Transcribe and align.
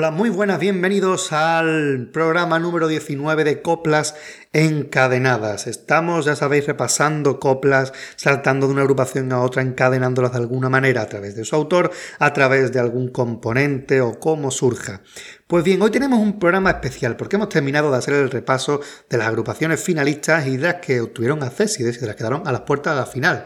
Hola, 0.00 0.12
muy 0.12 0.30
buenas, 0.30 0.58
bienvenidos 0.58 1.30
al 1.30 2.08
programa 2.10 2.58
número 2.58 2.88
19 2.88 3.44
de 3.44 3.60
Coplas 3.60 4.14
Encadenadas. 4.54 5.66
Estamos, 5.66 6.24
ya 6.24 6.36
sabéis, 6.36 6.66
repasando 6.66 7.38
coplas, 7.38 7.92
saltando 8.16 8.66
de 8.66 8.72
una 8.72 8.80
agrupación 8.80 9.30
a 9.30 9.42
otra, 9.42 9.60
encadenándolas 9.60 10.32
de 10.32 10.38
alguna 10.38 10.70
manera 10.70 11.02
a 11.02 11.06
través 11.06 11.36
de 11.36 11.44
su 11.44 11.54
autor, 11.54 11.90
a 12.18 12.32
través 12.32 12.72
de 12.72 12.80
algún 12.80 13.08
componente 13.08 14.00
o 14.00 14.18
cómo 14.18 14.50
surja. 14.50 15.02
Pues 15.46 15.64
bien, 15.64 15.82
hoy 15.82 15.90
tenemos 15.90 16.18
un 16.18 16.38
programa 16.38 16.70
especial 16.70 17.18
porque 17.18 17.36
hemos 17.36 17.50
terminado 17.50 17.90
de 17.90 17.98
hacer 17.98 18.14
el 18.14 18.30
repaso 18.30 18.80
de 19.10 19.18
las 19.18 19.26
agrupaciones 19.26 19.84
finalistas 19.84 20.46
y 20.46 20.56
de 20.56 20.62
las 20.62 20.74
que 20.76 21.02
obtuvieron 21.02 21.42
acceso 21.42 21.82
y 21.82 21.84
de 21.84 21.90
las 21.90 21.98
que 21.98 22.14
quedaron 22.14 22.48
a 22.48 22.52
las 22.52 22.62
puertas 22.62 22.94
de 22.94 23.00
la 23.00 23.06
final. 23.06 23.44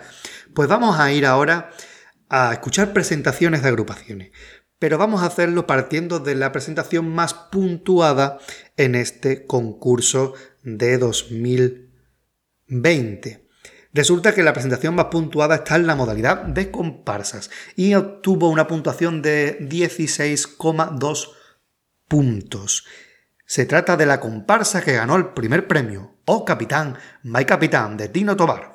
Pues 0.54 0.68
vamos 0.68 1.00
a 1.00 1.10
ir 1.10 1.26
ahora 1.26 1.72
a 2.28 2.52
escuchar 2.52 2.92
presentaciones 2.92 3.64
de 3.64 3.68
agrupaciones 3.70 4.30
pero 4.78 4.98
vamos 4.98 5.22
a 5.22 5.26
hacerlo 5.26 5.66
partiendo 5.66 6.20
de 6.20 6.34
la 6.34 6.52
presentación 6.52 7.08
más 7.08 7.32
puntuada 7.34 8.38
en 8.76 8.94
este 8.94 9.46
concurso 9.46 10.34
de 10.62 10.98
2020. 10.98 13.48
Resulta 13.92 14.34
que 14.34 14.42
la 14.42 14.52
presentación 14.52 14.94
más 14.96 15.06
puntuada 15.06 15.54
está 15.54 15.76
en 15.76 15.86
la 15.86 15.94
modalidad 15.94 16.42
de 16.42 16.72
comparsas 16.72 17.50
y 17.76 17.94
obtuvo 17.94 18.50
una 18.50 18.66
puntuación 18.66 19.22
de 19.22 19.60
16,2 19.60 21.30
puntos. 22.08 22.84
Se 23.46 23.66
trata 23.66 23.96
de 23.96 24.06
la 24.06 24.18
comparsa 24.18 24.82
que 24.82 24.94
ganó 24.94 25.14
el 25.16 25.28
primer 25.28 25.68
premio, 25.68 26.16
Oh 26.24 26.44
Capitán, 26.44 26.98
My 27.22 27.44
Capitán, 27.44 27.96
de 27.96 28.08
Tino 28.08 28.34
Tobar. 28.36 28.73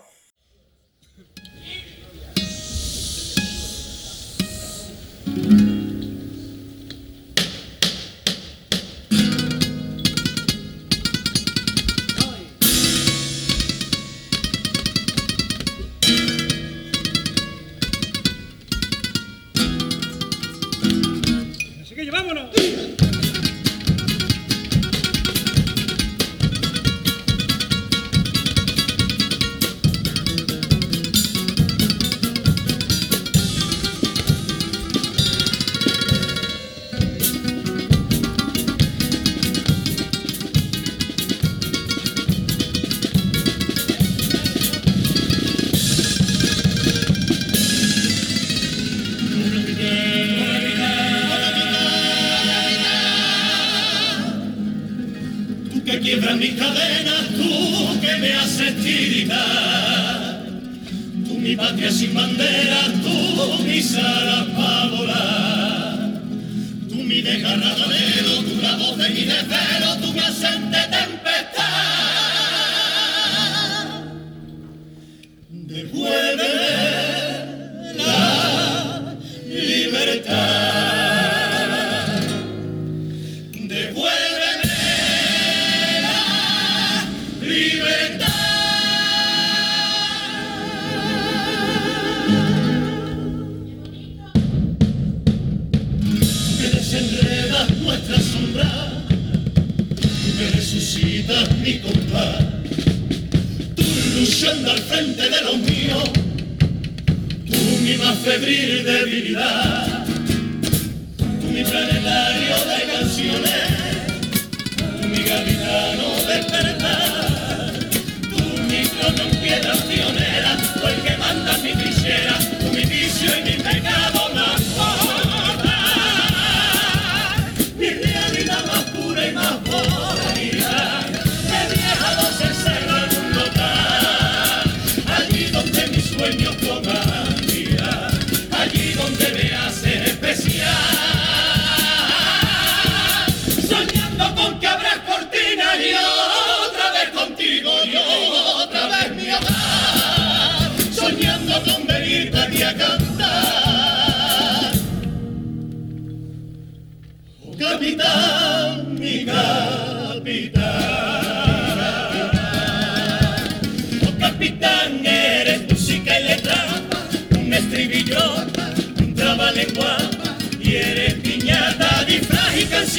Deja 67.30 67.99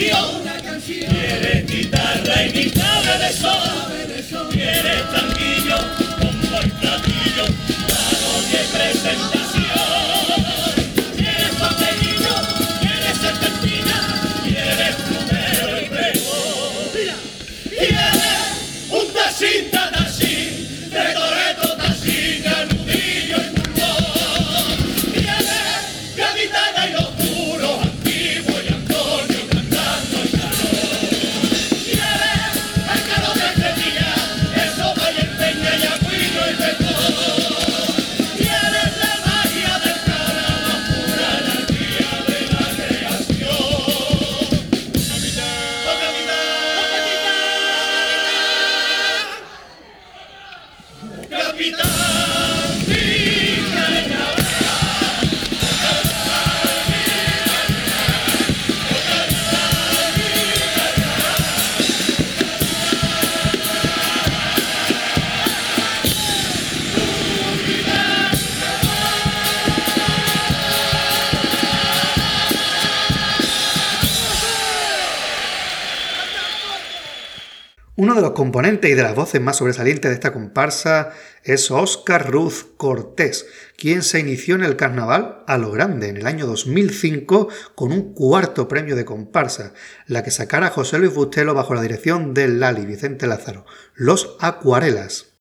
canción, 0.09 0.41
una 0.41 0.63
canción. 0.63 1.11
Quieres 1.11 1.67
guitarra 1.67 2.47
y 2.47 2.53
mi 2.53 2.80
Uno 78.01 78.15
de 78.15 78.23
los 78.23 78.31
componentes 78.31 78.91
y 78.91 78.95
de 78.95 79.03
las 79.03 79.15
voces 79.15 79.43
más 79.43 79.59
sobresalientes 79.59 80.11
de 80.11 80.15
esta 80.15 80.33
comparsa 80.33 81.13
es 81.45 81.71
Oscar 81.71 82.31
Ruth 82.31 82.75
Cortés, 82.79 83.47
quien 83.77 84.01
se 84.01 84.19
inició 84.21 84.55
en 84.55 84.65
el 84.65 84.77
carnaval 84.77 85.45
a 85.47 85.59
lo 85.59 85.71
grande 85.71 86.09
en 86.09 86.17
el 86.17 86.27
año 86.27 86.47
2005 86.47 87.51
con 87.75 87.93
un 87.93 88.15
cuarto 88.15 88.69
premio 88.69 88.97
de 88.97 89.05
comparsa, 89.05 89.75
la 90.07 90.25
que 90.25 90.31
sacara 90.31 90.71
José 90.71 90.99
Luis 90.99 91.13
Bustelo 91.13 91.53
bajo 91.53 91.75
la 91.75 91.83
dirección 91.83 92.33
de 92.33 92.49
Lali 92.49 92.87
Vicente 92.87 93.27
Lázaro, 93.27 93.67
Los 93.95 94.35
Acuarelas. 94.41 95.35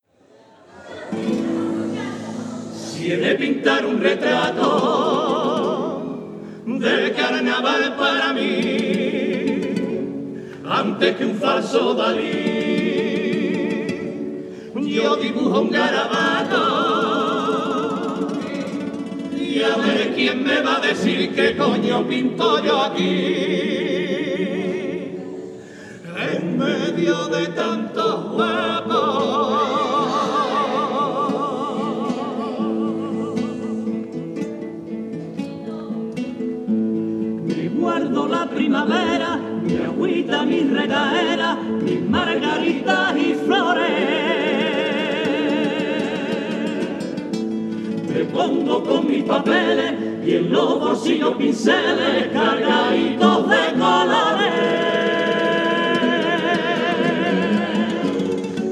Si 2.76 3.10
he 3.10 3.16
de 3.16 3.36
pintar 3.36 3.86
un 3.86 4.02
retrato 4.02 5.00
del 6.66 7.14
carnaval 7.14 7.96
para 7.96 8.34
mí, 8.34 8.69
antes 11.00 11.16
que 11.16 11.24
un 11.24 11.36
falso 11.36 11.94
Dalí. 11.94 12.60
Yo 14.74 15.16
dibujo 15.16 15.60
un 15.62 15.70
garabato 15.70 16.58
y 19.34 19.62
a 19.62 19.76
ver 19.76 20.14
quién 20.14 20.44
me 20.44 20.60
va 20.60 20.76
a 20.76 20.80
decir 20.80 21.34
qué 21.34 21.56
coño 21.56 22.06
pinto 22.06 22.62
yo 22.62 22.82
aquí. 22.82 23.56
En 26.32 26.58
medio 26.58 27.28
de 27.28 27.46
tantos 27.48 28.32
guapos. 28.32 29.70
guardo 37.80 38.28
la 38.28 38.46
primavera 38.50 39.29
agüita, 40.00 40.44
mi 40.44 40.60
regaera, 40.60 41.56
mis 41.56 42.00
margaritas 42.08 43.16
y 43.16 43.34
flores. 43.34 43.90
Me 48.08 48.24
pongo 48.24 48.82
con 48.82 49.06
mis 49.06 49.24
papeles 49.24 49.92
y 50.24 50.36
en 50.36 50.50
los 50.50 50.80
bolsillos 50.80 51.34
pinceles 51.36 52.28
cargaditos 52.32 53.48
de 53.50 53.72
colores. 53.78 54.54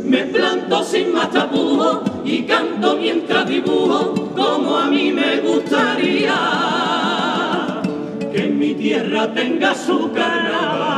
Me 0.05 0.25
planto 0.25 0.83
sin 0.83 1.13
más 1.13 1.29
y 2.25 2.43
canto 2.45 2.97
mientras 2.97 3.47
dibujo 3.47 4.15
como 4.35 4.77
a 4.79 4.87
mí 4.87 5.13
me 5.13 5.41
gustaría 5.41 6.79
mi 8.59 8.75
tierra 8.75 9.33
tenga 9.33 9.75
su 9.75 10.11
carnaval, 10.13 10.98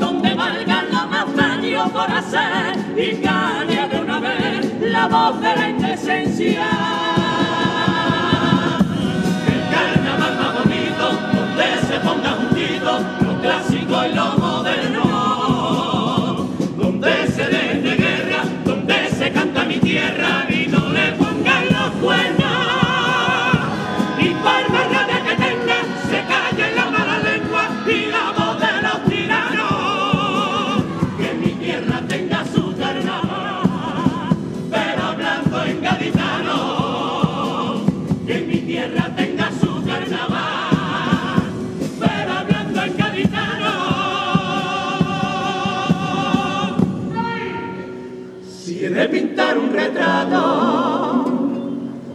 donde 0.00 0.34
valga 0.34 0.82
lo 0.90 1.06
más 1.08 1.36
daño 1.36 1.90
por 1.90 2.10
hacer 2.10 2.74
y 2.96 3.16
calle 3.16 3.86
de 3.88 4.00
una 4.00 4.18
vez 4.18 4.80
la 4.80 5.06
voz 5.08 5.42
de 5.42 5.56
la 5.56 5.68
indecencia. 5.68 6.66
lo 13.22 13.40
clásico 13.40 14.04
y 14.06 14.14
lo 14.14 14.38
moderno, 14.38 15.39
de 48.78 49.08
pintar 49.08 49.58
un 49.58 49.72
retrato 49.72 51.24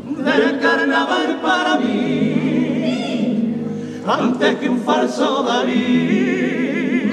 del 0.05 0.59
carnaval 0.59 1.41
para 1.41 1.77
mí, 1.77 3.55
antes 4.07 4.55
que 4.55 4.69
un 4.69 4.79
falso 4.81 5.43
Dalí, 5.43 7.11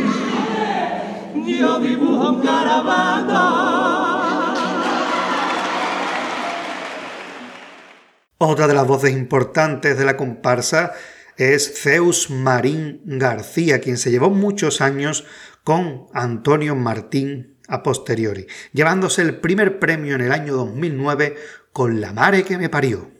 yo 1.34 1.80
dibujo 1.80 2.30
un 2.30 2.40
garabato. 2.40 3.72
Otra 8.38 8.68
de 8.68 8.74
las 8.74 8.86
voces 8.86 9.10
importantes 9.12 9.98
de 9.98 10.04
la 10.04 10.16
comparsa 10.16 10.92
es 11.36 11.82
Zeus 11.82 12.30
Marín 12.30 13.00
García, 13.04 13.80
quien 13.80 13.98
se 13.98 14.12
llevó 14.12 14.30
muchos 14.30 14.80
años 14.80 15.24
con 15.64 16.06
Antonio 16.12 16.76
Martín 16.76 17.51
a 17.68 17.82
posteriori, 17.82 18.46
llevándose 18.72 19.22
el 19.22 19.36
primer 19.36 19.78
premio 19.78 20.14
en 20.14 20.22
el 20.22 20.32
año 20.32 20.54
2009 20.54 21.36
con 21.72 22.00
La 22.00 22.12
Mare 22.12 22.44
que 22.44 22.58
me 22.58 22.68
parió. 22.68 23.11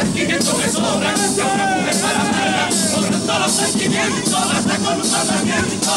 sentimientos 0.00 0.54
que 0.54 0.68
sobran, 0.70 1.14
que 1.14 1.42
una 1.42 1.66
mujer 1.76 1.96
para 2.00 2.68
todos 3.26 3.40
los 3.40 3.52
sentimientos, 3.52 4.34
hasta 4.34 4.76
con 4.78 4.96
un 4.96 5.02
tratamiento. 5.02 5.90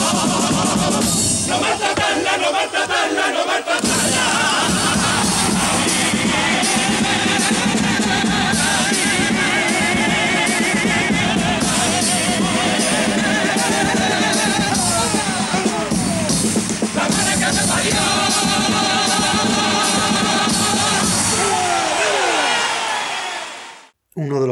No 1.48 1.60
mata 1.60 2.03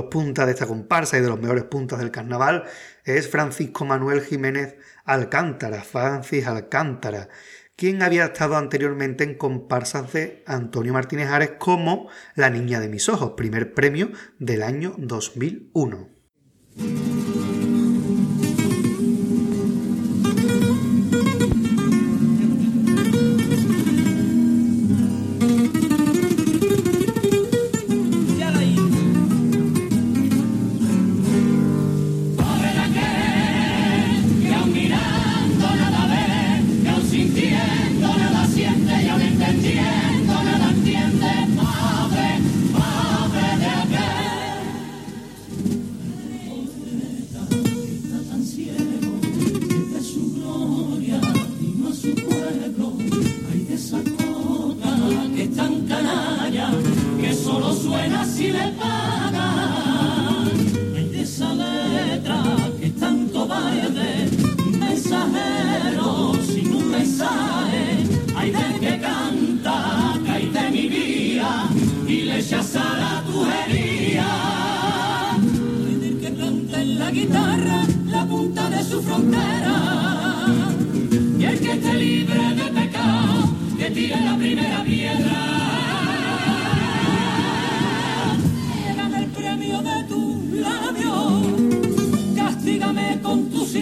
puntas 0.05 0.45
de 0.45 0.53
esta 0.53 0.67
comparsa 0.67 1.17
y 1.17 1.21
de 1.21 1.29
los 1.29 1.39
mejores 1.39 1.63
puntas 1.65 2.00
del 2.00 2.11
carnaval 2.11 2.65
es 3.03 3.29
Francisco 3.29 3.85
Manuel 3.85 4.21
Jiménez 4.21 4.75
Alcántara, 5.05 5.81
Francis 5.83 6.47
Alcántara, 6.47 7.29
quien 7.75 8.03
había 8.03 8.25
estado 8.25 8.57
anteriormente 8.57 9.23
en 9.23 9.35
comparsas 9.35 10.13
de 10.13 10.43
Antonio 10.45 10.93
Martínez 10.93 11.29
Ares 11.29 11.53
como 11.57 12.09
La 12.35 12.50
Niña 12.50 12.79
de 12.79 12.89
mis 12.89 13.09
Ojos, 13.09 13.33
primer 13.35 13.73
premio 13.73 14.11
del 14.39 14.63
año 14.63 14.93
2001. 14.97 16.09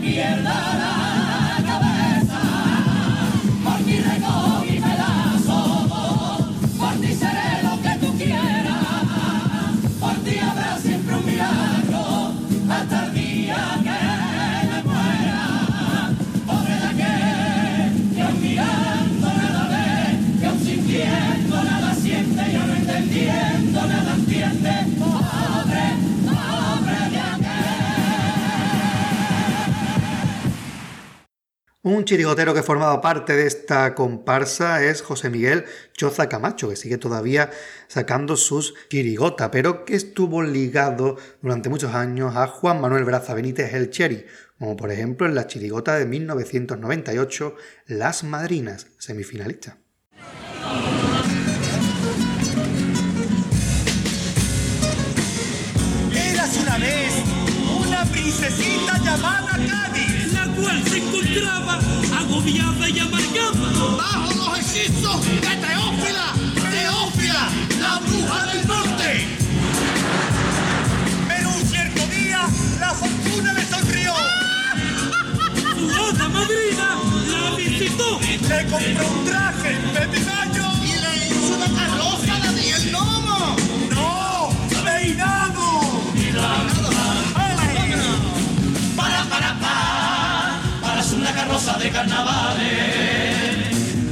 pierda 0.00 0.54
la 0.80 1.29
chirigotero 32.04 32.52
que 32.52 32.62
formaba 32.62 33.00
parte 33.00 33.34
de 33.34 33.46
esta 33.46 33.94
comparsa 33.94 34.84
es 34.84 35.00
José 35.00 35.30
Miguel 35.30 35.64
Choza 35.96 36.28
Camacho, 36.28 36.68
que 36.68 36.76
sigue 36.76 36.98
todavía 36.98 37.50
sacando 37.88 38.36
sus 38.36 38.74
chirigotas, 38.90 39.48
pero 39.50 39.86
que 39.86 39.96
estuvo 39.96 40.42
ligado 40.42 41.16
durante 41.40 41.70
muchos 41.70 41.94
años 41.94 42.36
a 42.36 42.46
Juan 42.46 42.82
Manuel 42.82 43.04
Braza 43.04 43.32
Benítez 43.32 43.72
el 43.72 43.88
Cheri, 43.88 44.26
como 44.58 44.76
por 44.76 44.90
ejemplo 44.90 45.26
en 45.26 45.34
la 45.34 45.46
chirigota 45.46 45.94
de 45.96 46.04
1998, 46.04 47.56
Las 47.86 48.24
Madrinas, 48.24 48.88
semifinalista. 48.98 49.78
Eras 56.12 56.58
una 56.62 56.76
vez 56.76 57.12
una 57.86 58.04
princesita 58.04 58.98
llamada 58.98 59.79
y 62.46 62.58
amargada. 62.58 63.96
Bajo 63.96 64.34
los 64.34 64.58
hechizos 64.58 65.24
de 65.24 65.40
Teófila, 65.40 66.32
Teófila, 66.70 67.48
la 67.80 67.98
bruja 67.98 68.46
del 68.46 68.66
norte. 68.66 69.26
Pero 71.28 71.48
un 71.50 71.66
cierto 71.66 72.06
día 72.06 72.48
la 72.80 72.94
fortuna 72.94 73.52
le 73.52 73.64
sonrió. 73.66 74.14
Su 75.76 75.90
hada 75.90 76.28
madrina 76.28 76.98
la 77.28 77.56
visitó. 77.56 78.18
Le 78.20 78.66
compró 78.66 79.08
un 79.08 79.24
traje 79.26 79.70
de 79.94 80.18
diseño 80.18 80.72
y 80.84 80.92
le 81.00 81.26
hizo 81.26 81.54
una 81.54 81.66
carroza 81.66 82.52
de 82.52 82.60
10 82.60 82.92
carroza 91.50 91.78
de 91.78 91.90
carnavales, 91.90 92.68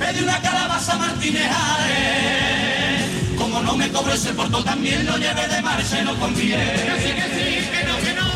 pedí 0.00 0.25
una 0.25 0.40
calabaza 0.40 0.97
Martínez 0.97 1.49
Como 3.38 3.62
no 3.62 3.76
me 3.76 3.88
cobre 3.90 4.14
ese 4.14 4.33
porto, 4.33 4.64
también 4.64 5.07
lo 5.07 5.16
lleve 5.16 5.47
de 5.47 5.62
mar, 5.62 5.80
se 5.85 6.02
lo 6.02 6.16
conviene. 6.18 6.64
Que 6.64 7.00
sí, 7.00 7.12
que 7.14 7.28
sí, 7.37 7.68
que 7.71 7.85
no, 7.87 7.97
que 7.99 8.14
no. 8.14 8.26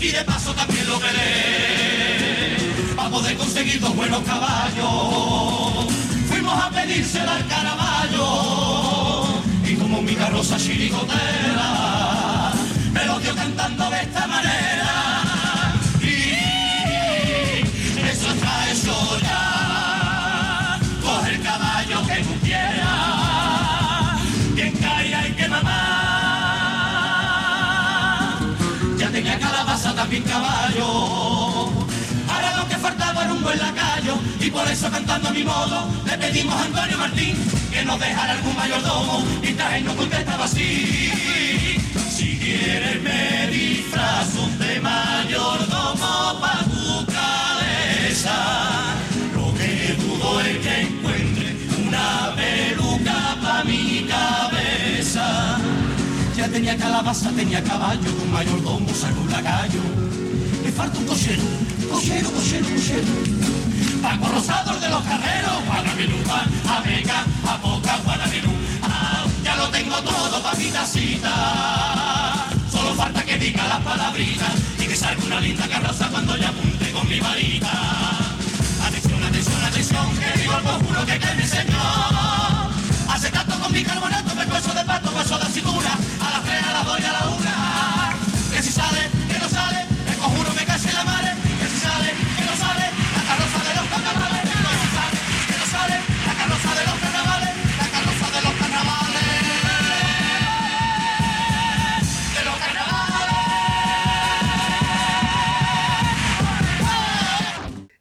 Y 0.00 0.08
de 0.10 0.24
paso 0.24 0.52
también 0.54 0.88
lo 0.88 0.98
veré, 0.98 2.56
para 2.96 3.10
poder 3.10 3.36
conseguir 3.36 3.80
dos 3.80 3.94
buenos 3.94 4.22
caballos. 4.24 5.94
Fuimos 6.28 6.60
a 6.60 6.70
pedírsela 6.70 7.36
al 7.36 7.46
caraballo, 7.46 9.24
y 9.64 9.74
como 9.76 10.02
mi 10.02 10.16
carroza 10.16 10.56
chiricotera, 10.58 12.50
me 12.92 13.06
lo 13.06 13.20
dio 13.20 13.36
cantando 13.36 13.88
de 13.88 14.00
esta 14.00 14.26
manera. 14.26 14.97
También 30.08 30.22
caballo. 30.22 31.68
Ahora 32.30 32.56
lo 32.56 32.66
que 32.66 32.76
faltaba 32.76 33.24
era 33.24 33.32
un 33.34 33.42
buen 33.42 33.58
lacayo 33.58 34.14
y 34.40 34.50
por 34.50 34.66
eso 34.66 34.90
cantando 34.90 35.28
a 35.28 35.32
mi 35.32 35.44
modo 35.44 35.86
le 36.06 36.16
pedimos 36.16 36.54
a 36.54 36.64
Antonio 36.64 36.96
Martín 36.96 37.36
que 37.70 37.84
nos 37.84 38.00
dejara 38.00 38.32
algún 38.32 38.56
mayordomo 38.56 39.22
y 39.42 39.52
traje 39.52 39.82
no 39.82 39.94
contestaba 39.94 40.46
así. 40.46 41.12
Si 42.10 42.38
quieres 42.38 43.02
me 43.02 43.48
disfrazo 43.48 44.48
de 44.58 44.80
mayordomo 44.80 46.40
pa' 46.40 46.64
tu 46.72 47.04
cabeza 47.12 48.32
tenía 56.58 56.76
calabaza, 56.76 57.30
tenía 57.30 57.62
caballo, 57.62 58.10
un 58.20 58.32
mayordomo 58.32 58.92
sacó 58.92 59.20
un 59.20 59.30
lacayo. 59.30 59.80
Me 60.64 60.72
falta 60.72 60.98
un 60.98 61.06
cochero, 61.06 61.42
cochero, 61.88 62.28
cochero, 62.32 62.66
cochero. 62.74 63.12
Paco 64.02 64.26
Rosador 64.26 64.80
de 64.80 64.88
los 64.88 65.02
carreros, 65.04 65.64
Guanabelú, 65.66 66.16
a 66.68 66.80
Vega, 66.80 67.24
a 67.46 67.56
Boca, 67.58 68.00
Guanabelú. 68.04 68.50
Ah, 68.82 69.24
ya 69.44 69.54
lo 69.54 69.68
tengo 69.68 69.96
todo 70.02 70.42
pa' 70.42 70.54
mi 70.56 70.68
tacita. 70.72 71.34
Solo 72.72 72.92
falta 72.96 73.22
que 73.22 73.38
diga 73.38 73.68
la 73.68 73.78
palabritas 73.78 74.54
y 74.80 74.86
que 74.88 74.96
salga 74.96 75.24
una 75.26 75.40
linda 75.40 75.68
carroza 75.68 76.08
cuando 76.08 76.36
ya 76.36 76.48
apunte 76.48 76.90
con 76.90 77.08
mi 77.08 77.20
varita. 77.20 77.70
Atención, 78.84 79.22
atención, 79.22 79.64
atención, 79.64 80.06
que 80.16 80.40
digo 80.40 80.56
el 80.56 80.64
conjuro 80.64 81.06
que 81.06 81.18
que 81.20 81.34
mi 81.36 81.46
señor. 81.46 82.66
Hace 83.08 83.30
con 83.68 83.76
mi 83.76 83.84
carbonato, 83.84 84.34
me 84.34 84.44
hueso 84.46 84.72
de 84.72 84.84
pato, 84.84 85.10
hueso 85.14 85.38
de 85.38 85.44
aceituna, 85.44 85.92
a 86.20 86.30
las 86.30 86.42
tres, 86.42 86.64
a 86.64 86.72
las 86.72 86.86
dos 86.86 87.00
y 87.00 87.04
a 87.04 87.12
la 87.12 87.28
una. 87.28 88.16
Que 88.50 88.62
si 88.62 88.72
sale, 88.72 89.10
que 89.30 89.38
no 89.38 89.48
sale, 89.48 89.87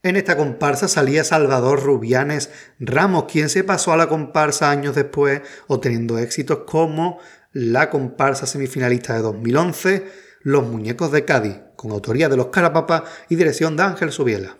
En 0.08 0.16
esta 0.16 0.38
comparsa 0.38 0.88
salía 0.88 1.26
Salvador 1.26 1.84
Rubianes 1.84 2.50
Ramos, 2.80 3.26
quien 3.26 3.50
se 3.50 3.66
pasó 3.66 3.92
a 3.92 3.98
la 3.98 4.08
comparsa 4.08 4.72
años 4.72 4.96
después, 4.96 5.42
obteniendo 5.68 6.18
éxitos 6.18 6.60
como 6.60 7.20
la 7.52 7.90
comparsa 7.90 8.46
semifinalista 8.46 9.16
de 9.16 9.20
2011, 9.20 10.10
Los 10.44 10.66
Muñecos 10.66 11.12
de 11.12 11.26
Cádiz, 11.26 11.58
con 11.76 11.92
autoría 11.92 12.30
de 12.30 12.38
los 12.38 12.48
Carapapas 12.48 13.04
y 13.28 13.36
dirección 13.36 13.76
de 13.76 13.84
Ángel 13.84 14.14
Subiela. 14.14 14.56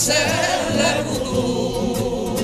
Hacerle 0.00 1.02
vudú. 1.04 2.36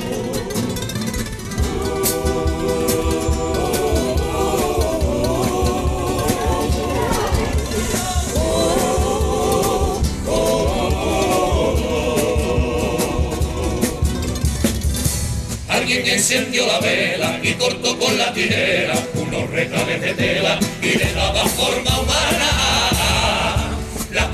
Alguien 15.69 16.07
encendió 16.07 16.67
la 16.67 16.81
vela 16.81 17.41
y 17.43 17.53
cortó 17.55 17.99
con 17.99 18.19
la 18.19 18.35
tijera 18.35 18.95
unos 19.15 19.49
reclaves 19.51 20.03
de 20.03 20.13
tela 20.13 20.59
y 20.83 20.99
le 20.99 21.13
daba 21.15 21.47
forma 21.47 22.01
humana. 22.01 22.66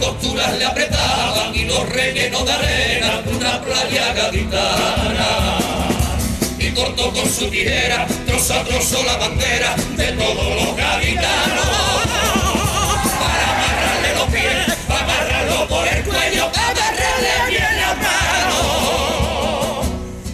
Costuras 0.02 0.58
le 0.58 0.64
apretaban 0.64 1.54
y 1.54 1.64
los 1.64 1.88
rellenos 1.90 2.44
de 2.44 2.52
arena 2.52 3.22
una 3.24 3.62
playa 3.62 4.12
gaditana. 4.12 5.58
Y 6.58 6.72
cortó 6.72 7.12
con 7.12 7.30
su 7.30 7.48
tijera, 7.48 8.08
trozo 8.26 8.54
a 8.54 8.64
trozo 8.64 9.00
la 9.04 9.16
bandera 9.18 9.76
de 9.96 10.12
todos 10.12 10.56
los 10.56 10.76
gaditanos. 10.76 11.66
Para 13.20 13.46
amarrarle 13.54 14.14
los 14.16 14.28
pies, 14.30 14.76
para 14.88 15.04
amarrarlo 15.04 15.68
por 15.68 15.86
el 15.86 16.02
cuello, 16.02 16.50
para 16.50 16.70
amarrarle 16.70 17.30
bien 17.48 17.76
la 17.80 17.94
mano 17.94 18.62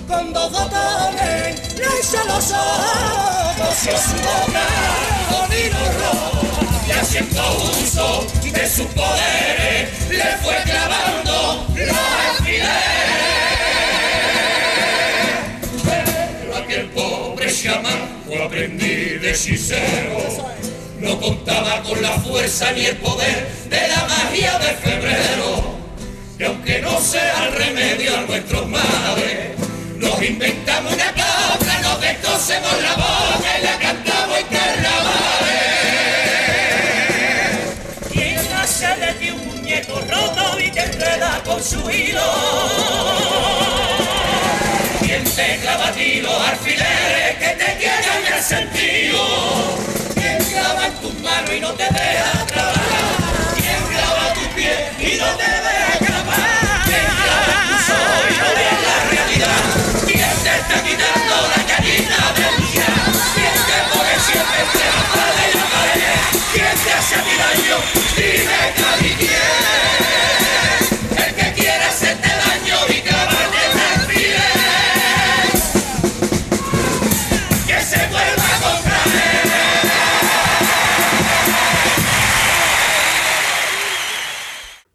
con 0.09 0.33
dos 0.33 0.50
botones, 0.50 1.76
le 1.76 2.00
hizo 2.00 2.24
los 2.26 2.52
ojos 2.52 3.83
y 3.83 3.90
su 3.90 4.16
boca 4.16 5.17
haciendo 7.18 7.72
uso 7.83 8.26
de 8.52 8.68
sus 8.68 8.87
poderes, 8.87 10.09
le 10.11 10.37
fue 10.42 10.54
clavando 10.64 11.66
los 11.74 11.96
alfileres. 12.31 12.68
Pero 16.40 16.57
aquel 16.57 16.87
pobre 16.90 17.52
chamán 17.52 18.22
fue 18.26 18.44
aprendiz 18.44 19.20
de 19.20 19.31
hechicero. 19.31 20.59
No 21.00 21.20
contaba 21.20 21.83
con 21.83 22.00
la 22.02 22.12
fuerza 22.12 22.72
ni 22.72 22.87
el 22.87 22.96
poder 22.96 23.48
de 23.68 23.88
la 23.88 24.07
magia 24.09 24.59
de 24.59 24.74
febrero. 24.74 25.78
Y 26.38 26.44
aunque 26.44 26.81
no 26.81 27.00
sea 27.00 27.46
el 27.46 27.52
remedio 27.54 28.16
a 28.16 28.22
nuestros 28.22 28.66
males, 28.68 29.57
nos 29.96 30.22
inventamos 30.22 30.92
una 30.92 31.12
con 41.59 41.64
su 41.64 41.90
hilo? 41.90 42.23
¿Quién 45.01 45.25
te 45.25 45.59
clava 45.61 45.88
a 45.88 45.92
ti 45.92 46.21
los 46.21 46.49
alfileres 46.49 47.37
que 47.38 47.49
te 47.49 47.73
tienen 47.81 48.33
el 48.33 48.42
sentido? 48.42 49.18
¿Quién 50.14 50.38
clava 50.53 50.87
en 50.87 50.94
tus 51.01 51.14
manos 51.21 51.51
y 51.53 51.61
no 51.61 51.73
te 51.73 51.83
deja 51.83 52.47
trabajar? 52.47 53.55
¿Quién 53.57 53.83
clava 53.90 54.35
tus 54.35 54.49
pies 54.55 54.79
y 55.01 55.18
no 55.18 55.27
te 55.40 55.51
deja 55.66 55.88
escapar? 55.99 56.85
¿Quién 56.87 57.07
clava 57.23 57.55
tus 57.68 57.90
ojos 57.90 58.25
y 58.31 58.38
no 58.38 58.49
ves 58.59 58.79
la 58.87 58.97
realidad? 59.11 59.62
¿Quién 60.07 60.35
te 60.44 60.53
está 60.61 60.77
quitando 60.87 61.35
la 61.57 61.62
carita 61.71 62.23
del 62.38 62.55
día? 62.66 62.90
¿Quién 63.35 63.57
te 63.68 63.79
pone 63.90 64.14
siempre 64.29 64.59
entre 64.62 64.87
la 64.94 65.03
y 65.42 65.57
la 65.59 65.66
pared? 65.75 66.18
¿Quién 66.53 66.75
te 66.85 66.92
hace 66.92 67.16
ti 67.16 67.35
daño? 67.42 67.77
Dime, 68.14 68.61
Cali, 68.79 69.77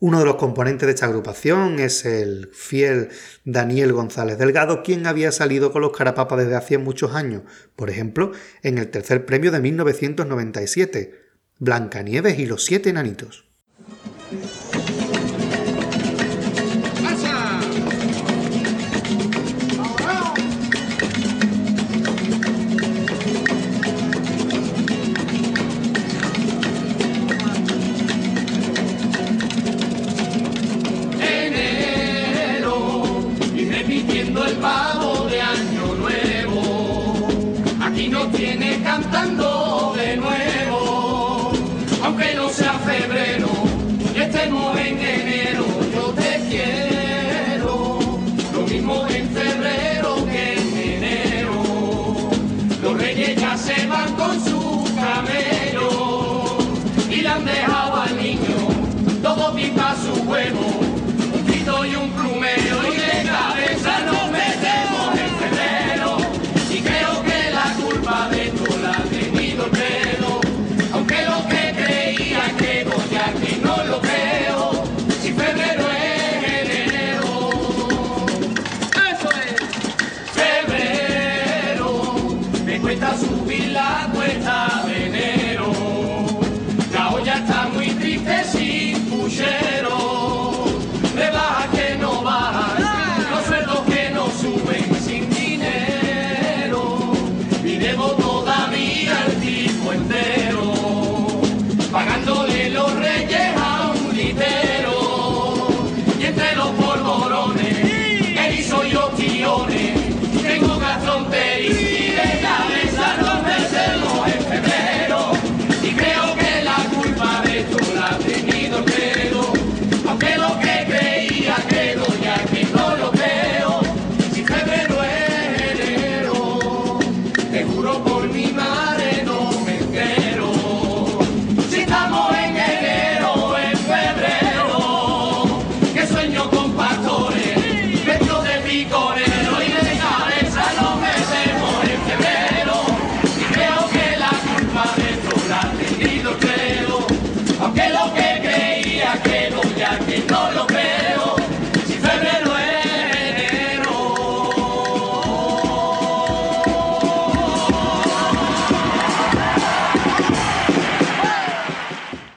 Uno 0.04 0.20
de 0.20 0.26
los 0.26 0.36
componentes 0.36 0.86
de 0.86 0.96
esta 0.96 1.06
agrupación 1.06 1.80
es 1.80 2.04
el 2.04 2.50
fiel 2.52 3.08
Daniel 3.46 3.94
González 3.94 4.38
Delgado, 4.38 4.84
quien 4.84 5.08
había 5.08 5.32
salido 5.32 5.72
con 5.72 5.82
los 5.82 5.96
Carapapas 5.96 6.40
desde 6.40 6.58
hacía 6.58 6.78
muchos 6.78 7.16
años, 7.16 7.44
por 7.78 7.90
ejemplo, 7.90 8.34
en 8.64 8.80
el 8.80 8.90
tercer 8.92 9.26
premio 9.26 9.50
de 9.50 9.62
1997, 9.62 11.22
Blancanieves 11.58 12.38
y 12.38 12.46
los 12.46 12.66
siete 12.66 12.90
enanitos. 12.90 13.43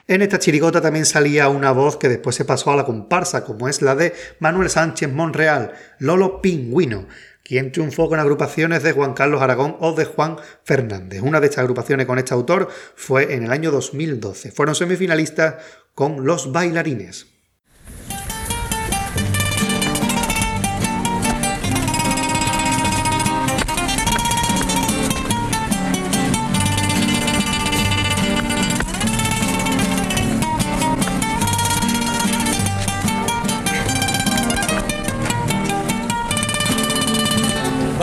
En 0.09 0.23
esta 0.23 0.39
chirigota 0.39 0.81
también 0.81 1.05
salía 1.05 1.49
una 1.49 1.73
voz 1.73 1.97
que 1.97 2.09
después 2.09 2.37
se 2.37 2.45
pasó 2.45 2.71
a 2.71 2.77
la 2.77 2.85
comparsa, 2.85 3.45
como 3.45 3.69
es 3.69 3.83
la 3.83 3.97
de 3.97 4.15
Manuel 4.39 4.71
Sánchez 4.71 5.11
Monreal, 5.11 5.73
Lolo 5.99 6.41
Pingüino, 6.41 7.09
quien 7.43 7.73
triunfó 7.73 8.09
con 8.09 8.21
agrupaciones 8.21 8.85
de 8.85 8.93
Juan 8.93 9.15
Carlos 9.15 9.43
Aragón 9.43 9.77
o 9.81 9.95
de 9.95 10.05
Juan 10.05 10.37
Fernández. 10.63 11.23
Una 11.23 11.41
de 11.41 11.47
estas 11.47 11.63
agrupaciones 11.63 12.07
con 12.07 12.19
este 12.19 12.35
autor 12.35 12.69
fue 12.95 13.35
en 13.35 13.47
el 13.47 13.51
año 13.51 13.73
2012. 13.73 14.53
Fueron 14.53 14.77
semifinalistas 14.77 15.57
con 15.93 16.25
Los 16.25 16.53
Bailarines. 16.53 17.36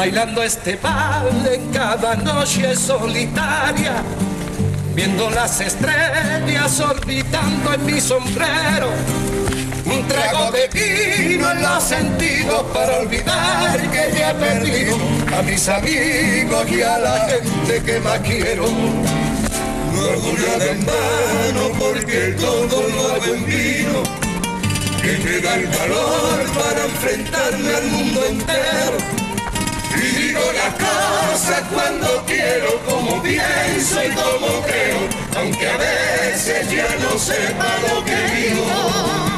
Bailando 0.03 0.43
este 0.43 0.75
baile 0.75 1.61
cada 1.71 2.13
noche 2.17 2.75
solitaria, 2.75 4.03
viendo 4.93 5.29
las 5.29 5.61
estrellas 5.61 6.77
orbitando 6.81 7.73
en 7.73 7.85
mi 7.85 8.01
sombrero. 8.01 8.89
Un 9.85 10.05
trago 10.05 10.51
de 10.51 10.67
vino 10.67 11.49
en 11.49 11.61
los 11.61 11.81
sentidos 11.85 12.63
para 12.73 12.97
olvidar 12.97 13.79
que 13.91 14.13
ya 14.17 14.31
he 14.31 14.33
perdido 14.33 14.97
a 15.37 15.41
mis 15.41 15.69
amigos 15.69 16.69
y 16.69 16.81
a 16.81 16.99
la 16.99 17.19
gente 17.29 17.81
que 17.85 17.99
más 18.01 18.19
quiero. 18.19 18.65
No 18.65 20.01
orgullo 20.01 20.59
de 20.59 20.73
mano 20.83 21.79
porque 21.79 22.35
todo 22.41 22.83
lo 22.89 23.13
hago 23.13 23.35
en 23.35 23.45
vino, 23.45 24.03
que 25.01 25.17
me 25.23 25.39
da 25.39 25.55
el 25.55 25.67
valor 25.67 26.43
para 26.59 26.83
enfrentarme 26.87 27.73
al 27.73 27.85
mundo 27.85 28.25
entero 28.25 29.22
las 30.51 30.73
cosas 30.73 31.63
cuando 31.73 32.23
quiero, 32.25 32.79
como 32.85 33.21
pienso 33.21 34.03
y 34.03 34.09
como 34.09 34.61
creo, 34.61 34.99
aunque 35.37 35.67
a 35.67 35.77
veces 35.77 36.69
ya 36.71 36.87
no 36.99 37.17
sepa 37.17 37.77
lo 37.87 38.03
que 38.03 38.15
digo. 38.35 39.32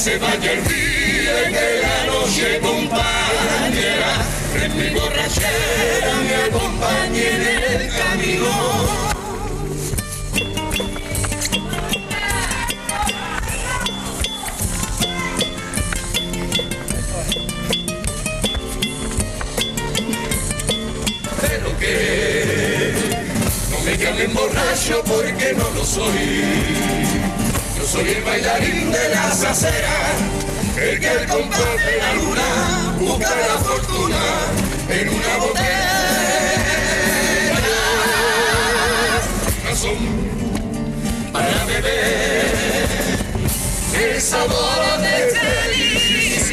Se 0.00 0.16
vaya 0.16 0.52
el 0.52 0.64
día 0.64 1.50
y 1.50 1.52
la 1.82 2.06
noche 2.06 2.58
compañera, 2.62 4.12
en 4.54 4.76
mi 4.78 4.98
borrachera 4.98 6.14
me 6.26 6.34
acompañe 6.36 7.28
en 7.28 7.42
el 7.42 7.92
camino. 7.92 8.50
Pero 21.42 21.78
que 21.78 22.94
me 23.84 23.98
llamen 23.98 24.32
borracho 24.32 25.02
porque 25.04 25.52
no 25.58 25.70
lo 25.74 25.84
soy. 25.84 27.19
Yo 27.80 27.86
soy 27.86 28.10
el 28.10 28.22
bailarín 28.22 28.92
de 28.92 29.08
las 29.08 29.42
aceras, 29.42 30.12
el 30.76 31.00
que 31.00 31.08
al 31.08 31.26
de 31.26 31.96
la 31.98 32.14
luna 32.14 32.94
busca 32.98 33.30
la 33.34 33.58
fortuna 33.58 34.20
en 34.90 35.08
una 35.08 35.36
botella. 35.38 36.00
Razón 39.64 39.96
para 41.32 41.64
beber 41.64 42.86
el 43.98 44.20
sabor 44.20 44.98
de 45.00 45.38
feliz 45.38 46.52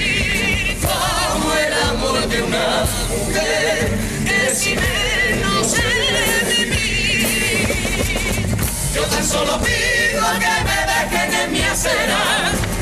como 0.81 1.53
el 1.53 1.73
amor 1.89 2.25
de 2.29 2.41
una 2.41 2.85
mujer 3.09 3.99
que 4.23 4.47
él 4.47 5.41
no 5.41 5.63
se 5.65 5.97
yo 8.97 9.03
tan 9.03 9.23
solo 9.23 9.59
pido 9.61 10.39
que 10.39 10.56
acera 11.77 12.23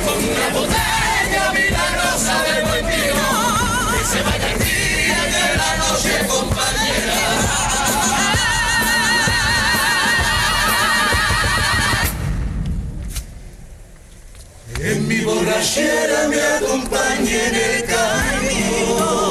con 0.05 0.17
una 0.23 0.47
botella 0.57 1.51
milagrosa 1.51 2.35
de 2.43 2.61
buen 2.63 2.85
vino. 2.87 3.27
Que 3.91 4.01
se 4.05 4.21
vaya 4.23 4.47
el 4.53 4.59
día 4.59 5.21
de 5.35 5.45
la 5.57 5.71
noche, 5.83 6.13
compañera. 6.27 7.21
En 14.79 15.07
mi 15.07 15.19
borrachera 15.21 16.27
me 16.29 16.41
acompañe 16.41 17.47
en 17.47 17.55
el 17.55 17.83
camino. 17.83 19.25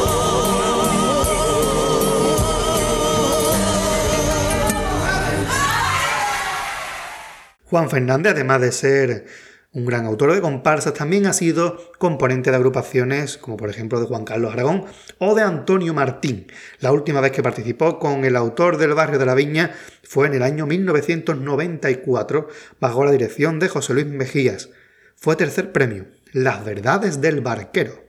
Juan 7.71 7.91
Fernández, 7.91 8.33
además 8.33 8.61
de 8.61 8.73
ser 8.73 9.27
un 9.75 9.85
gran 9.85 10.07
autor 10.07 10.33
de 10.33 10.41
comparsas, 10.41 10.95
también 10.95 11.27
ha 11.27 11.33
sido 11.33 11.93
componente 11.99 12.51
de 12.51 12.57
agrupaciones 12.57 13.37
como 13.37 13.57
por 13.57 13.69
ejemplo 13.69 14.01
de 14.01 14.07
Juan 14.07 14.25
Carlos 14.25 14.53
Aragón 14.53 14.85
o 15.19 15.35
de 15.35 15.43
Antonio 15.43 15.93
Martín. 15.93 16.47
La 16.79 16.93
última 16.93 17.21
vez 17.21 17.33
que 17.33 17.43
participó 17.43 17.99
con 17.99 18.25
el 18.25 18.37
autor 18.37 18.79
del 18.79 18.95
barrio 18.95 19.19
de 19.19 19.27
la 19.27 19.35
Viña 19.35 19.73
fue 20.05 20.29
en 20.29 20.35
el 20.35 20.45
año 20.45 20.67
1994 20.67 22.49
bajo 22.81 23.05
la 23.05 23.11
dirección 23.11 23.59
de 23.59 23.69
José 23.69 23.95
Luis 23.95 24.07
Mejías. 24.07 24.71
Fue 25.17 25.35
tercer 25.35 25.73
premio, 25.73 26.07
Las 26.33 26.65
verdades 26.65 27.21
del 27.21 27.41
barquero. 27.41 28.05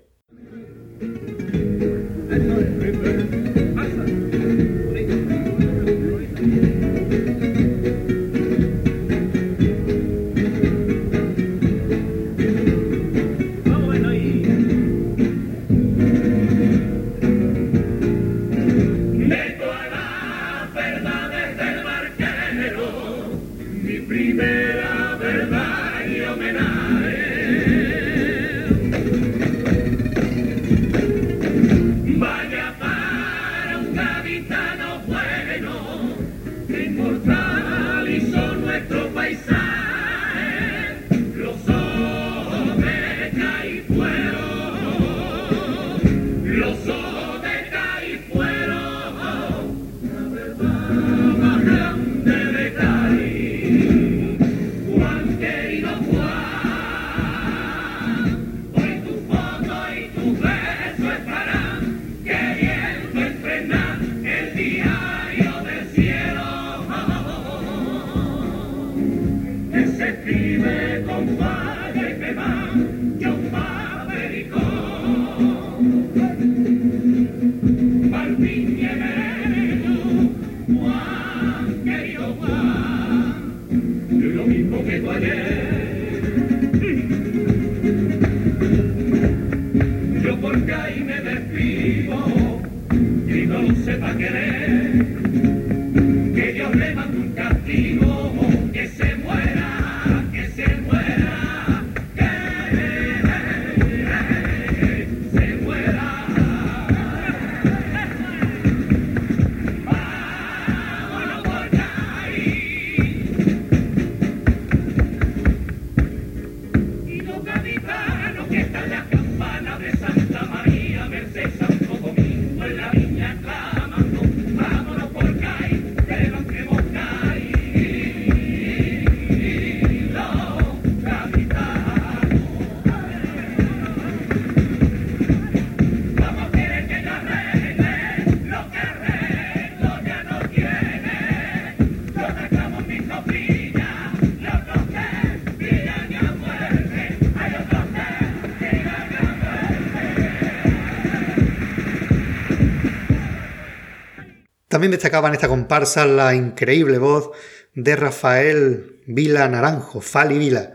También 154.75 154.91
destacaba 154.91 155.29
en 155.29 155.35
esta 155.35 155.47
comparsa 155.47 156.05
la 156.05 156.35
increíble 156.35 156.97
voz 156.97 157.31
de 157.75 157.95
Rafael 157.95 158.99
Vila 159.05 159.47
Naranjo, 159.47 160.01
Fali 160.01 160.37
Vila, 160.37 160.73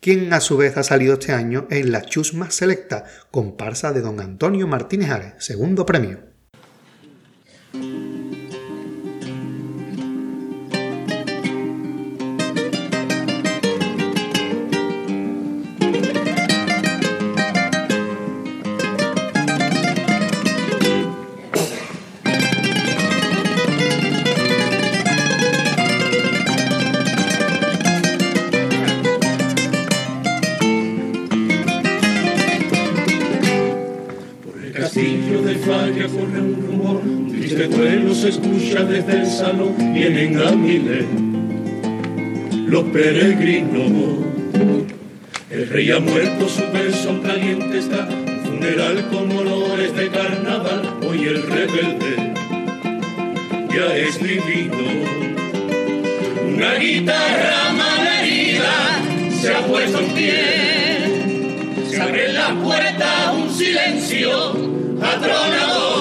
quien 0.00 0.32
a 0.32 0.40
su 0.40 0.56
vez 0.56 0.78
ha 0.78 0.82
salido 0.82 1.12
este 1.12 1.32
año 1.32 1.66
en 1.68 1.92
la 1.92 2.00
Chusma 2.00 2.50
Selecta, 2.50 3.04
comparsa 3.30 3.92
de 3.92 4.00
don 4.00 4.20
Antonio 4.20 4.66
Martínez 4.66 5.10
Ares, 5.10 5.34
segundo 5.36 5.84
premio. 5.84 6.31
Vienen 39.92 40.40
a 40.40 40.52
Miles 40.52 41.04
los 42.66 42.84
peregrinos. 42.84 44.24
El 45.50 45.68
rey 45.68 45.90
ha 45.90 45.98
muerto, 46.00 46.48
su 46.48 46.62
verso 46.72 47.20
caliente 47.22 47.78
está, 47.78 48.08
funeral 48.44 49.08
con 49.10 49.30
olores 49.30 49.94
de 49.94 50.08
carnaval, 50.08 50.94
hoy 51.06 51.24
el 51.24 51.42
rebelde 51.42 52.32
ya 53.74 53.96
es 53.96 54.18
vivido. 54.22 54.78
Una 56.54 56.74
guitarra 56.76 57.72
malherida 57.76 59.02
se 59.40 59.54
ha 59.54 59.66
puesto 59.66 59.98
en 59.98 60.14
pie, 60.14 61.84
se 61.90 62.00
abre 62.00 62.32
la 62.32 62.54
puerta 62.54 63.32
un 63.32 63.52
silencio 63.52 64.52
atronador 65.02 65.91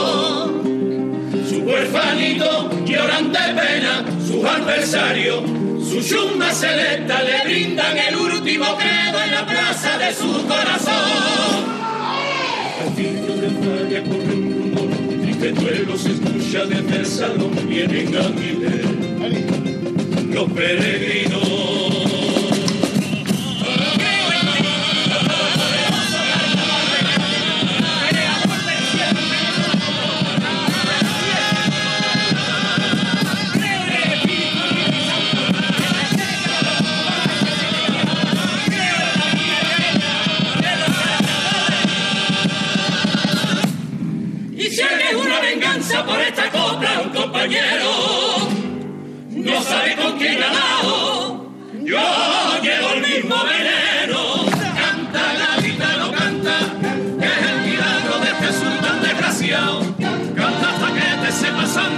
huerfanito 1.63 2.69
lloran 2.85 3.31
de 3.31 3.39
pena, 3.39 4.05
sus 4.25 4.43
adversarios, 4.43 5.43
su 5.87 6.01
chumba 6.01 6.51
selecta 6.53 7.21
le 7.23 7.43
brindan 7.43 7.97
el 7.97 8.15
último 8.15 8.65
credo 8.77 9.23
en 9.23 9.31
la 9.31 9.45
plaza 9.45 9.97
de 9.97 10.13
su 10.13 10.47
corazón. 10.47 11.71
Castillo 12.79 13.35
de 13.35 13.99
y 15.29 15.33
que 15.33 15.51
duelo 15.51 15.97
se 15.97 16.11
escucha 16.11 16.65
desde 16.65 16.97
el 16.97 17.05
salón, 17.05 17.51
vienen 17.67 18.15
a 18.15 18.21
los 20.33 20.49
peregrinos. 20.51 21.80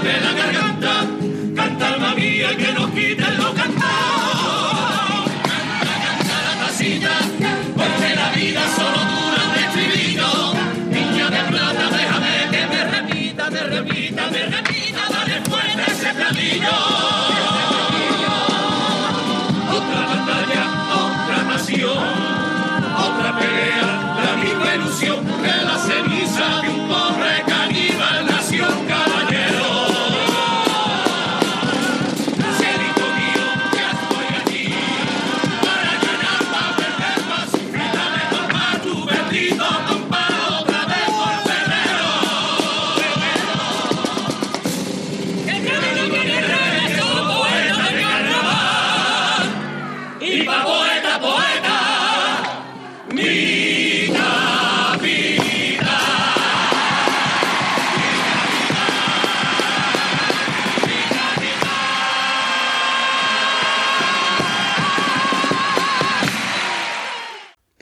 De 0.04 0.20
la 0.22 0.34
garganta. 0.34 0.73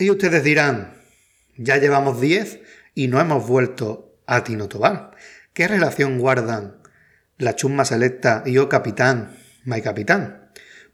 Y 0.02 0.10
ustedes 0.10 0.44
dirán, 0.44 0.96
ya 1.58 1.78
llevamos 1.78 2.20
10 2.20 2.60
y 2.96 3.08
no 3.08 3.20
hemos 3.20 3.48
vuelto 3.48 4.18
a 4.26 4.44
Tino 4.44 4.68
Tobar. 4.68 5.12
¿Qué 5.54 5.68
relación 5.68 6.18
guardan 6.18 6.78
la 7.38 7.56
chumma 7.56 7.86
selecta 7.86 8.42
y 8.44 8.58
O 8.58 8.68
Capitán, 8.68 9.38
My 9.64 9.80
Capitán? 9.84 10.50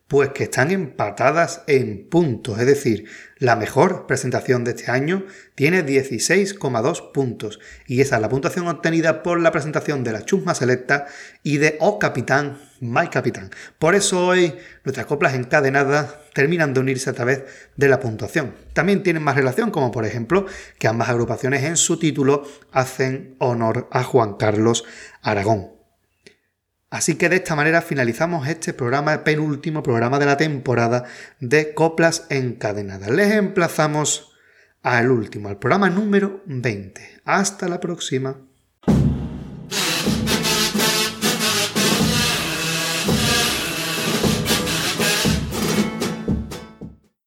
Pues 0.09 0.31
que 0.31 0.43
están 0.43 0.71
empatadas 0.71 1.63
en 1.67 2.09
puntos, 2.09 2.59
es 2.59 2.65
decir, 2.65 3.07
la 3.37 3.55
mejor 3.55 4.07
presentación 4.07 4.65
de 4.65 4.71
este 4.71 4.91
año 4.91 5.25
tiene 5.55 5.85
16,2 5.85 7.13
puntos 7.13 7.61
y 7.85 8.01
esa 8.01 8.17
es 8.17 8.21
la 8.21 8.27
puntuación 8.27 8.67
obtenida 8.67 9.23
por 9.23 9.39
la 9.39 9.53
presentación 9.53 10.03
de 10.03 10.11
la 10.11 10.25
chusma 10.25 10.53
selecta 10.53 11.05
y 11.43 11.59
de 11.59 11.77
O 11.79 11.97
Capitán, 11.97 12.59
My 12.81 13.09
Capitán. 13.09 13.49
Por 13.79 13.95
eso 13.95 14.25
hoy 14.25 14.55
nuestras 14.83 15.05
coplas 15.05 15.33
encadenadas 15.33 16.15
terminan 16.33 16.73
de 16.73 16.79
unirse 16.79 17.09
a 17.09 17.13
través 17.13 17.43
de 17.75 17.87
la 17.87 17.99
puntuación. 17.99 18.53
También 18.73 19.03
tienen 19.03 19.23
más 19.23 19.35
relación, 19.35 19.71
como 19.71 19.91
por 19.91 20.05
ejemplo 20.05 20.45
que 20.77 20.87
ambas 20.87 21.09
agrupaciones 21.09 21.63
en 21.63 21.77
su 21.77 21.97
título 21.99 22.43
hacen 22.71 23.35
honor 23.39 23.87
a 23.91 24.03
Juan 24.03 24.35
Carlos 24.35 24.85
Aragón. 25.21 25.77
Así 26.89 27.15
que 27.15 27.27
de 27.27 27.35
esta 27.37 27.55
manera 27.55 27.81
finalizamos 27.81 28.47
este 28.47 28.73
programa, 28.73 29.23
penúltimo 29.25 29.83
programa 29.83 30.19
de 30.19 30.25
la 30.25 30.37
temporada 30.37 31.03
de 31.41 31.73
Coplas 31.73 32.25
Encadenadas. 32.29 33.09
Les 33.09 33.33
emplazamos 33.33 34.31
al 34.83 35.11
último, 35.11 35.49
al 35.49 35.59
programa 35.59 35.89
número 35.89 36.41
20. 36.45 37.21
Hasta 37.25 37.67
la 37.67 37.81
próxima. 37.81 38.46